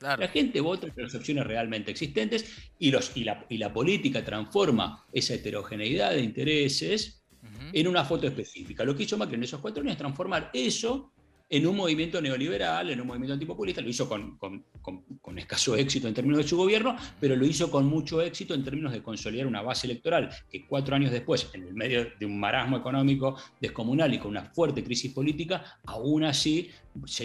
La 0.00 0.28
gente 0.28 0.60
vota 0.60 0.86
entre 0.86 1.04
las 1.04 1.14
opciones 1.14 1.46
realmente 1.46 1.90
existentes 1.90 2.70
y, 2.78 2.90
los, 2.90 3.16
y, 3.16 3.24
la, 3.24 3.46
y 3.48 3.56
la 3.56 3.72
política 3.72 4.24
transforma 4.24 5.06
esa 5.12 5.34
heterogeneidad 5.34 6.10
de 6.10 6.20
intereses 6.20 7.24
en 7.72 7.88
una 7.88 8.04
foto 8.04 8.26
específica. 8.26 8.84
Lo 8.84 8.94
que 8.94 9.04
hizo 9.04 9.16
Macri 9.16 9.36
en 9.36 9.44
esos 9.44 9.60
cuatro 9.60 9.80
años 9.80 9.92
es 9.92 9.98
transformar 9.98 10.50
eso 10.52 11.12
en 11.48 11.66
un 11.66 11.76
movimiento 11.76 12.20
neoliberal, 12.20 12.90
en 12.90 13.00
un 13.00 13.06
movimiento 13.06 13.34
antipopulista, 13.34 13.80
lo 13.80 13.88
hizo 13.88 14.08
con, 14.08 14.38
con, 14.38 15.38
escaso 15.38 15.76
éxito 15.76 16.06
en 16.08 16.14
términos 16.14 16.38
de 16.38 16.48
su 16.48 16.56
gobierno, 16.56 16.96
pero 17.20 17.36
lo 17.36 17.44
hizo 17.44 17.70
con 17.70 17.86
mucho 17.86 18.22
éxito 18.22 18.54
en 18.54 18.64
términos 18.64 18.92
de 18.92 19.02
consolidar 19.02 19.46
una 19.46 19.62
base 19.62 19.86
electoral 19.86 20.30
que 20.48 20.64
cuatro 20.66 20.94
años 20.94 21.10
después, 21.10 21.50
en 21.52 21.64
el 21.64 21.74
medio 21.74 22.06
de 22.18 22.26
un 22.26 22.38
marasmo 22.38 22.76
económico 22.76 23.36
descomunal 23.60 24.14
y 24.14 24.18
con 24.18 24.30
una 24.30 24.44
fuerte 24.44 24.82
crisis 24.84 25.12
política, 25.12 25.80
aún 25.84 26.24
así 26.24 26.70
se, 27.06 27.24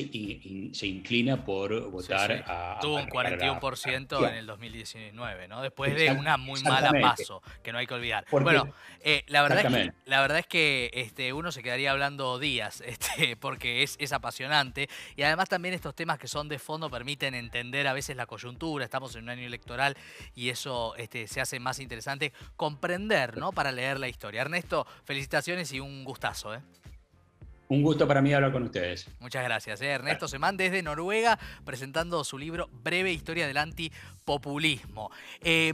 inclina 0.88 1.44
por 1.44 1.90
votar 1.92 2.44
a... 2.48 2.80
Tuvo 2.82 2.96
un 2.96 3.08
41% 3.08 4.30
en 4.30 4.36
el 4.36 4.46
2019, 4.48 5.48
¿no? 5.48 5.62
Después 5.62 5.96
de 5.96 6.12
una 6.12 6.38
muy 6.38 6.62
mala 6.64 6.92
paso, 7.00 7.42
que 7.64 7.72
no 7.72 7.78
hay 7.78 7.88
que 7.88 7.94
olvidar. 7.94 8.26
bueno, 8.32 8.74
eh, 9.02 9.24
la, 9.28 9.42
verdad 9.44 9.66
es 9.66 9.74
que, 9.74 9.94
la 10.06 10.22
verdad 10.22 10.40
es 10.40 10.48
que 10.48 10.90
este, 10.94 11.34
uno 11.34 11.52
se 11.52 11.64
quedaría 11.64 11.92
hablando 11.92 12.40
días, 12.40 12.82
este, 12.86 13.36
porque 13.36 13.84
es, 13.84 13.96
es 14.00 14.12
apasionante 14.14 14.90
y 15.16 15.24
además 15.24 15.50
también 15.50 15.74
estos 15.74 15.96
temas 15.96 16.18
que 16.18 16.28
son 16.28 16.50
de 16.50 16.60
fondo 16.60 16.90
permiten 16.90 17.36
entender 17.36 17.88
a 17.88 17.94
veces 17.94 18.16
la 18.16 18.26
coyuntura, 18.26 18.86
estamos 18.86 19.16
en 19.16 19.24
un 19.24 19.30
año 19.30 19.46
electoral 19.46 19.96
y 20.36 20.50
eso 20.50 20.96
este, 20.96 21.28
se 21.28 21.42
hace 21.42 21.60
más 21.60 21.80
interesante 21.80 22.34
comprender, 22.56 23.38
¿no? 23.38 23.52
Para 23.52 23.72
leer 23.72 24.00
la 24.00 24.08
historia. 24.08 24.42
Ernesto, 24.42 24.88
felicitaciones 25.04 25.72
y 25.74 25.80
un 25.80 26.04
gustazo, 26.04 26.56
¿eh? 26.56 26.62
Un 27.72 27.84
gusto 27.84 28.08
para 28.08 28.20
mí 28.20 28.34
hablar 28.34 28.52
con 28.52 28.64
ustedes. 28.64 29.08
Muchas 29.20 29.44
gracias. 29.44 29.80
¿eh? 29.82 29.90
Ernesto 29.90 30.28
Semán 30.28 30.58
desde 30.58 30.82
Noruega 30.82 31.38
presentando 31.66 32.24
su 32.24 32.40
libro 32.40 32.68
Breve 32.84 33.12
Historia 33.12 33.46
del 33.46 33.58
Antipopulismo. 33.58 35.12
Eh, 35.42 35.74